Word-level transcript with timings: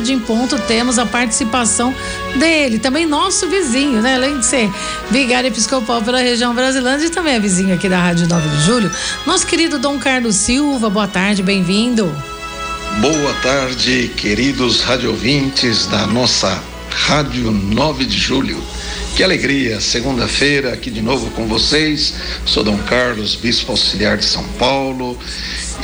Tarde, 0.00 0.14
em 0.14 0.18
ponto, 0.18 0.58
temos 0.60 0.98
a 0.98 1.04
participação 1.04 1.94
dele, 2.36 2.78
também 2.78 3.04
nosso 3.04 3.48
vizinho, 3.48 4.00
né? 4.00 4.14
Além 4.14 4.38
de 4.38 4.46
ser 4.46 4.70
vigário 5.10 5.48
episcopal 5.48 6.00
pela 6.00 6.20
região 6.20 6.54
brasileira 6.54 7.04
e 7.04 7.10
também 7.10 7.34
é 7.34 7.40
vizinho 7.40 7.74
aqui 7.74 7.88
da 7.88 8.00
Rádio 8.00 8.26
9 8.26 8.48
de 8.48 8.64
Julho, 8.64 8.90
nosso 9.26 9.46
querido 9.46 9.78
Dom 9.78 9.98
Carlos 9.98 10.36
Silva, 10.36 10.88
boa 10.88 11.06
tarde, 11.06 11.42
bem-vindo. 11.42 12.10
Boa 13.00 13.34
tarde, 13.42 14.10
queridos 14.16 14.80
radiovintes 14.80 15.86
da 15.86 16.06
nossa 16.06 16.62
Rádio 16.90 17.50
9 17.50 18.06
de 18.06 18.18
Julho. 18.18 18.60
Que 19.14 19.22
alegria, 19.22 19.80
segunda-feira 19.80 20.72
aqui 20.72 20.90
de 20.90 21.02
novo 21.02 21.30
com 21.32 21.46
vocês. 21.46 22.14
Sou 22.46 22.64
Dom 22.64 22.78
Carlos, 22.78 23.36
bispo 23.36 23.72
auxiliar 23.72 24.16
de 24.16 24.24
São 24.24 24.44
Paulo 24.58 25.18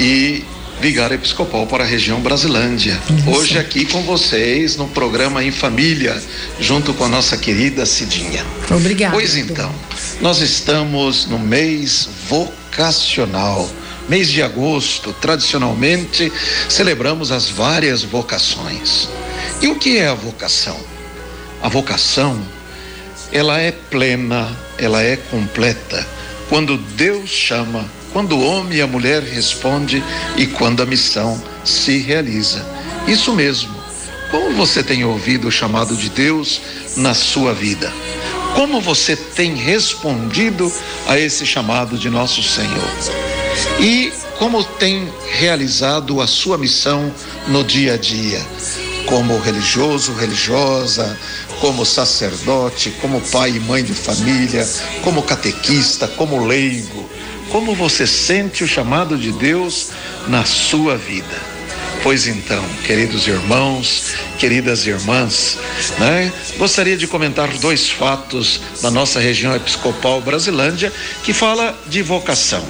e 0.00 0.42
vigário 0.80 1.14
episcopal 1.14 1.66
para 1.66 1.84
a 1.84 1.86
região 1.86 2.20
Brasilândia. 2.20 3.00
Hoje 3.26 3.58
aqui 3.58 3.84
com 3.86 4.02
vocês 4.02 4.76
no 4.76 4.86
programa 4.88 5.42
Em 5.42 5.50
Família, 5.50 6.20
junto 6.60 6.92
com 6.94 7.04
a 7.04 7.08
nossa 7.08 7.36
querida 7.36 7.86
Cidinha. 7.86 8.44
Obrigada. 8.70 9.14
Pois 9.14 9.36
então, 9.36 9.74
nós 10.20 10.40
estamos 10.40 11.26
no 11.26 11.38
mês 11.38 12.08
vocacional. 12.28 13.68
Mês 14.08 14.30
de 14.30 14.40
agosto, 14.40 15.12
tradicionalmente, 15.14 16.32
celebramos 16.68 17.32
as 17.32 17.48
várias 17.48 18.04
vocações. 18.04 19.08
E 19.60 19.66
o 19.66 19.76
que 19.76 19.98
é 19.98 20.06
a 20.06 20.14
vocação? 20.14 20.78
A 21.60 21.68
vocação, 21.68 22.40
ela 23.32 23.58
é 23.58 23.72
plena, 23.72 24.56
ela 24.78 25.02
é 25.02 25.16
completa. 25.16 26.06
Quando 26.48 26.76
Deus 26.76 27.30
chama, 27.30 27.90
quando 28.12 28.36
o 28.36 28.44
homem 28.44 28.78
e 28.78 28.82
a 28.82 28.86
mulher 28.86 29.22
respondem 29.22 30.02
e 30.36 30.46
quando 30.46 30.82
a 30.82 30.86
missão 30.86 31.40
se 31.64 31.98
realiza. 31.98 32.64
Isso 33.06 33.32
mesmo. 33.32 33.74
Como 34.30 34.54
você 34.54 34.82
tem 34.82 35.04
ouvido 35.04 35.48
o 35.48 35.52
chamado 35.52 35.96
de 35.96 36.08
Deus 36.08 36.60
na 36.96 37.14
sua 37.14 37.54
vida? 37.54 37.92
Como 38.54 38.80
você 38.80 39.14
tem 39.14 39.54
respondido 39.54 40.72
a 41.06 41.18
esse 41.18 41.46
chamado 41.46 41.96
de 41.98 42.10
nosso 42.10 42.42
Senhor? 42.42 42.90
E 43.80 44.12
como 44.38 44.64
tem 44.64 45.08
realizado 45.30 46.20
a 46.20 46.26
sua 46.26 46.58
missão 46.58 47.12
no 47.48 47.62
dia 47.62 47.94
a 47.94 47.96
dia? 47.96 48.40
Como 49.06 49.38
religioso, 49.38 50.12
religiosa, 50.14 51.16
como 51.60 51.86
sacerdote, 51.86 52.90
como 53.00 53.20
pai 53.20 53.50
e 53.50 53.60
mãe 53.60 53.84
de 53.84 53.94
família, 53.94 54.68
como 55.02 55.22
catequista, 55.22 56.08
como 56.08 56.44
leigo. 56.44 57.08
Como 57.50 57.74
você 57.74 58.06
sente 58.06 58.64
o 58.64 58.68
chamado 58.68 59.16
de 59.16 59.32
Deus 59.32 59.90
na 60.28 60.44
sua 60.44 60.96
vida? 60.96 61.56
Pois 62.02 62.26
então, 62.28 62.64
queridos 62.84 63.26
irmãos, 63.26 64.14
queridas 64.38 64.86
irmãs, 64.86 65.58
né? 65.98 66.32
Gostaria 66.56 66.96
de 66.96 67.06
comentar 67.06 67.48
dois 67.58 67.90
fatos 67.90 68.60
da 68.80 68.90
nossa 68.90 69.18
região 69.18 69.56
episcopal 69.56 70.20
Brasilândia 70.20 70.92
que 71.24 71.32
fala 71.32 71.76
de 71.88 72.02
vocação. 72.02 72.64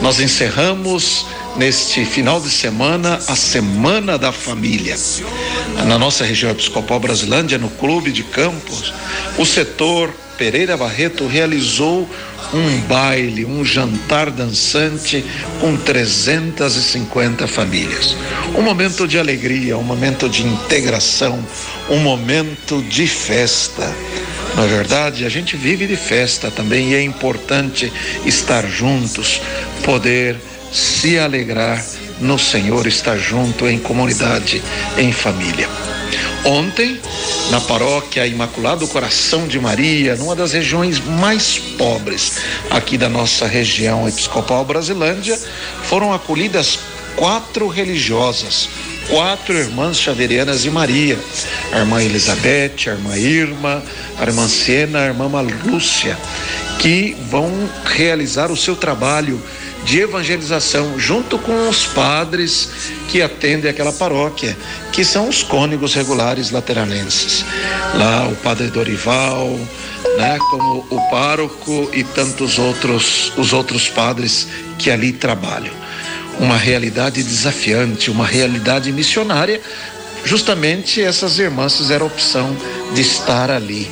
Nós 0.00 0.18
encerramos 0.18 1.26
neste 1.56 2.04
final 2.04 2.40
de 2.40 2.48
semana 2.48 3.20
a 3.28 3.36
Semana 3.36 4.16
da 4.16 4.32
Família. 4.32 4.96
Na 5.86 5.98
nossa 5.98 6.24
região 6.24 6.50
episcopal 6.50 6.98
Brasilândia, 7.00 7.58
no 7.58 7.68
Clube 7.68 8.10
de 8.12 8.22
Campos, 8.22 8.94
o 9.36 9.44
setor 9.44 10.10
Pereira 10.38 10.74
Barreto 10.74 11.26
realizou 11.26 12.08
um 12.52 12.80
baile, 12.82 13.44
um 13.44 13.64
jantar 13.64 14.30
dançante 14.30 15.24
com 15.60 15.76
350 15.76 17.46
famílias. 17.46 18.16
Um 18.56 18.62
momento 18.62 19.06
de 19.06 19.18
alegria, 19.18 19.76
um 19.78 19.82
momento 19.82 20.28
de 20.28 20.42
integração, 20.42 21.38
um 21.88 21.98
momento 21.98 22.82
de 22.82 23.06
festa. 23.06 23.94
Na 24.56 24.66
verdade, 24.66 25.24
a 25.24 25.28
gente 25.28 25.56
vive 25.56 25.86
de 25.86 25.96
festa 25.96 26.50
também 26.50 26.90
e 26.90 26.94
é 26.94 27.02
importante 27.02 27.92
estar 28.26 28.66
juntos, 28.66 29.40
poder 29.84 30.36
se 30.72 31.18
alegrar 31.18 31.84
no 32.20 32.38
Senhor, 32.38 32.86
estar 32.86 33.16
junto 33.16 33.68
em 33.68 33.78
comunidade, 33.78 34.62
em 34.98 35.12
família. 35.12 35.68
Ontem, 36.44 36.98
na 37.50 37.60
paróquia 37.60 38.26
Imaculado 38.26 38.88
Coração 38.88 39.46
de 39.46 39.60
Maria, 39.60 40.16
numa 40.16 40.34
das 40.34 40.52
regiões 40.52 40.98
mais 40.98 41.58
pobres 41.58 42.38
aqui 42.70 42.96
da 42.96 43.10
nossa 43.10 43.46
região 43.46 44.08
episcopal 44.08 44.64
Brasilândia, 44.64 45.38
foram 45.84 46.14
acolhidas 46.14 46.78
quatro 47.14 47.68
religiosas, 47.68 48.70
quatro 49.08 49.54
irmãs 49.54 50.00
chaverianas 50.00 50.62
de 50.62 50.70
Maria, 50.70 51.18
a 51.72 51.80
irmã 51.80 52.02
Elizabeth, 52.02 52.86
a 52.86 52.90
irmã 52.92 53.16
Irma, 53.18 53.82
a 54.18 54.22
irmã 54.22 54.48
Siena, 54.48 55.00
a 55.00 55.06
irmã 55.08 55.28
Lúcia, 55.66 56.16
que 56.78 57.14
vão 57.28 57.52
realizar 57.84 58.50
o 58.50 58.56
seu 58.56 58.74
trabalho 58.74 59.38
de 59.84 60.00
evangelização 60.00 60.98
junto 60.98 61.38
com 61.38 61.68
os 61.68 61.86
padres 61.86 62.68
que 63.08 63.22
atendem 63.22 63.70
aquela 63.70 63.92
paróquia, 63.92 64.56
que 64.92 65.04
são 65.04 65.28
os 65.28 65.42
cônegos 65.42 65.94
regulares 65.94 66.50
lateranenses. 66.50 67.44
Lá 67.94 68.28
o 68.28 68.36
padre 68.36 68.68
Dorival, 68.68 69.58
né, 70.16 70.38
como 70.50 70.86
o 70.90 71.10
pároco 71.10 71.90
e 71.92 72.04
tantos 72.04 72.58
outros 72.58 73.32
os 73.36 73.52
outros 73.52 73.88
padres 73.88 74.48
que 74.78 74.90
ali 74.90 75.12
trabalham. 75.12 75.72
Uma 76.38 76.56
realidade 76.56 77.22
desafiante, 77.22 78.10
uma 78.10 78.26
realidade 78.26 78.90
missionária. 78.92 79.60
Justamente 80.24 81.02
essas 81.02 81.38
irmãs 81.38 81.76
fizeram 81.76 82.06
a 82.06 82.08
opção 82.08 82.56
de 82.94 83.00
estar 83.00 83.50
ali. 83.50 83.90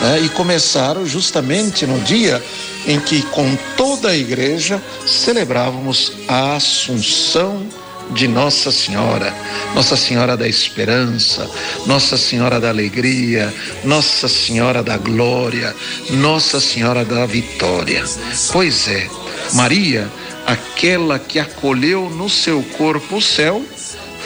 Né, 0.00 0.20
e 0.24 0.28
começaram 0.30 1.04
justamente 1.04 1.86
no 1.86 2.00
dia 2.00 2.42
em 2.86 2.98
que, 2.98 3.22
com 3.22 3.56
toda 3.76 4.10
a 4.10 4.16
igreja, 4.16 4.80
celebrávamos 5.06 6.12
a 6.26 6.56
Assunção 6.56 7.66
de 8.10 8.28
Nossa 8.28 8.70
Senhora, 8.70 9.34
Nossa 9.74 9.96
Senhora 9.96 10.36
da 10.36 10.46
Esperança, 10.46 11.48
Nossa 11.86 12.16
Senhora 12.16 12.60
da 12.60 12.68
Alegria, 12.68 13.52
Nossa 13.84 14.28
Senhora 14.28 14.82
da 14.82 14.96
Glória, 14.96 15.74
Nossa 16.10 16.60
Senhora 16.60 17.04
da 17.04 17.26
Vitória. 17.26 18.04
Pois 18.52 18.88
é, 18.88 19.08
Maria, 19.52 20.08
aquela 20.46 21.18
que 21.18 21.38
acolheu 21.38 22.08
no 22.08 22.28
seu 22.28 22.62
corpo 22.78 23.16
o 23.16 23.22
céu, 23.22 23.64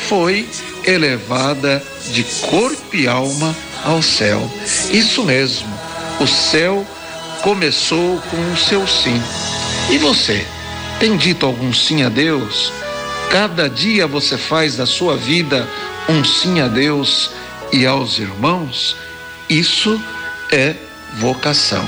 foi 0.08 0.48
elevada 0.84 1.82
de 2.12 2.24
corpo 2.48 2.94
e 2.94 3.06
alma 3.06 3.54
ao 3.84 4.02
céu. 4.02 4.50
Isso 4.90 5.24
mesmo, 5.24 5.68
o 6.20 6.26
céu 6.26 6.84
começou 7.42 8.20
com 8.22 8.52
o 8.52 8.56
seu 8.56 8.86
sim. 8.88 9.22
E 9.88 9.98
você, 9.98 10.44
tem 10.98 11.16
dito 11.16 11.46
algum 11.46 11.72
sim 11.72 12.02
a 12.02 12.08
Deus? 12.08 12.72
Cada 13.30 13.68
dia 13.68 14.06
você 14.06 14.36
faz 14.36 14.76
da 14.76 14.86
sua 14.86 15.16
vida 15.16 15.68
um 16.08 16.24
sim 16.24 16.60
a 16.60 16.66
Deus 16.66 17.30
e 17.72 17.86
aos 17.86 18.18
irmãos? 18.18 18.96
Isso 19.48 20.00
é 20.50 20.74
vocação. 21.18 21.84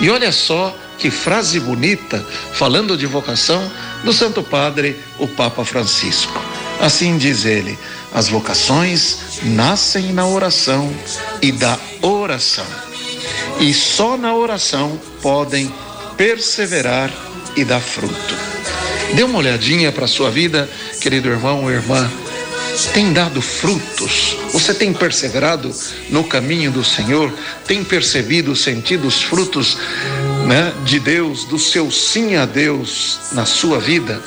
E 0.00 0.08
olha 0.08 0.30
só 0.30 0.76
que 0.96 1.10
frase 1.10 1.58
bonita, 1.58 2.24
falando 2.52 2.96
de 2.96 3.04
vocação, 3.04 3.68
do 4.04 4.12
Santo 4.12 4.42
Padre, 4.42 4.96
o 5.18 5.26
Papa 5.26 5.64
Francisco. 5.64 6.40
Assim 6.80 7.18
diz 7.18 7.44
ele: 7.44 7.78
as 8.14 8.28
vocações 8.28 9.18
nascem 9.42 10.12
na 10.12 10.26
oração 10.26 10.90
e 11.42 11.50
da 11.50 11.78
oração 12.00 12.64
e 13.60 13.72
só 13.72 14.16
na 14.16 14.34
oração 14.34 15.00
podem 15.22 15.72
perseverar 16.16 17.10
e 17.56 17.64
dar 17.64 17.80
fruto. 17.80 18.34
Dê 19.14 19.22
uma 19.22 19.38
olhadinha 19.38 19.92
para 19.92 20.04
a 20.04 20.08
sua 20.08 20.30
vida, 20.30 20.68
querido 21.00 21.28
irmão 21.28 21.62
ou 21.62 21.70
irmã. 21.70 22.10
Tem 22.92 23.12
dado 23.12 23.40
frutos? 23.40 24.36
Você 24.52 24.74
tem 24.74 24.92
perseverado 24.92 25.72
no 26.10 26.24
caminho 26.24 26.72
do 26.72 26.84
Senhor? 26.84 27.32
Tem 27.66 27.84
percebido, 27.84 28.56
sentido 28.56 29.06
os 29.06 29.22
frutos 29.22 29.78
né, 30.46 30.72
de 30.84 30.98
Deus, 30.98 31.44
do 31.44 31.58
seu 31.58 31.90
sim 31.90 32.34
a 32.34 32.44
Deus 32.44 33.20
na 33.32 33.46
sua 33.46 33.78
vida? 33.78 34.20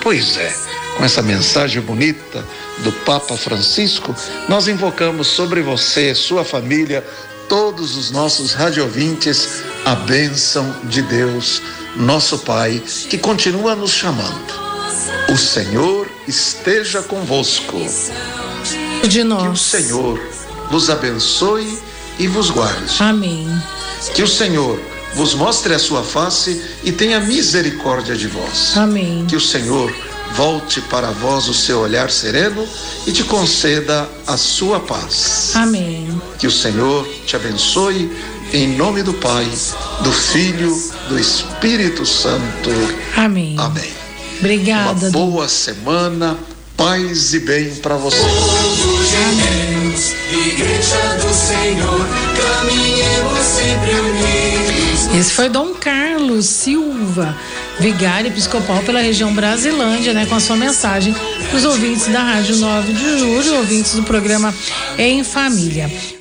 Pois 0.00 0.36
é, 0.36 0.54
com 0.96 1.04
essa 1.04 1.22
mensagem 1.22 1.82
bonita 1.82 2.44
do 2.82 2.92
Papa 3.04 3.36
Francisco, 3.36 4.14
nós 4.48 4.68
invocamos 4.68 5.26
sobre 5.26 5.62
você, 5.62 6.14
sua 6.14 6.44
família, 6.44 7.04
todos 7.48 7.96
os 7.96 8.10
nossos 8.10 8.52
radiovintes, 8.52 9.62
a 9.84 9.94
bênção 9.94 10.74
de 10.84 11.02
Deus, 11.02 11.62
nosso 11.96 12.38
Pai, 12.40 12.82
que 13.08 13.18
continua 13.18 13.74
nos 13.74 13.90
chamando. 13.90 14.68
O 15.32 15.36
Senhor 15.36 16.08
esteja 16.26 17.02
convosco. 17.02 17.78
De 19.08 19.24
nós. 19.24 19.42
Que 19.42 19.48
o 19.48 19.56
Senhor 19.56 20.20
vos 20.70 20.90
abençoe 20.90 21.78
e 22.18 22.26
vos 22.26 22.50
guarde. 22.50 22.94
Amém. 22.98 23.48
Que 24.14 24.22
o 24.22 24.28
Senhor 24.28 24.80
vos 25.14 25.34
mostre 25.34 25.74
a 25.74 25.78
sua 25.78 26.02
face 26.02 26.62
e 26.84 26.92
tenha 26.92 27.20
misericórdia 27.20 28.16
de 28.16 28.26
vós. 28.26 28.76
Amém. 28.76 29.24
Que 29.26 29.36
o 29.36 29.40
Senhor 29.40 29.92
volte 30.34 30.80
para 30.82 31.10
vós 31.10 31.48
o 31.48 31.54
seu 31.54 31.80
olhar 31.80 32.10
sereno 32.10 32.66
e 33.06 33.12
te 33.12 33.24
conceda 33.24 34.08
a 34.26 34.36
sua 34.36 34.80
paz. 34.80 35.52
Amém. 35.54 36.20
Que 36.38 36.46
o 36.46 36.50
Senhor 36.50 37.06
te 37.26 37.36
abençoe 37.36 38.10
em 38.52 38.76
nome 38.76 39.02
do 39.02 39.12
Pai, 39.14 39.46
do 40.02 40.12
Filho, 40.12 40.74
do 41.08 41.18
Espírito 41.18 42.06
Santo. 42.06 42.70
Amém. 43.16 43.56
Amém. 43.58 43.92
Obrigada. 44.38 45.06
Uma 45.06 45.10
boa 45.10 45.48
semana, 45.48 46.38
paz 46.76 47.34
e 47.34 47.40
bem 47.40 47.74
para 47.76 47.96
você. 47.96 48.16
Povo 48.16 49.04
de 49.04 49.18
Deus, 49.42 50.14
Igreja 50.30 51.18
do 51.20 51.34
Senhor, 51.34 52.06
caminhemos 52.36 53.38
sempre 53.40 53.94
unidos. 54.00 55.18
Esse 55.18 55.32
foi 55.32 55.48
Dom 55.48 55.74
Carlos 55.74 56.46
Silva, 56.46 57.36
vigário 57.80 58.28
episcopal 58.28 58.82
pela 58.82 59.00
região 59.00 59.32
Brasilândia, 59.34 60.12
né, 60.12 60.26
com 60.26 60.34
a 60.34 60.40
sua 60.40 60.56
mensagem 60.56 61.14
para 61.14 61.56
os 61.56 61.64
ouvintes 61.64 62.08
da 62.08 62.22
Rádio 62.22 62.56
9 62.56 62.92
de 62.92 63.18
Julho, 63.18 63.56
ouvintes 63.56 63.94
do 63.94 64.02
programa 64.02 64.54
Em 64.98 65.22
Família. 65.22 66.17